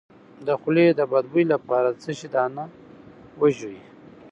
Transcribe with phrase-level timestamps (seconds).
[0.45, 2.63] د خولې د بد بوی لپاره د څه شي دانه
[3.39, 3.81] وژويئ؟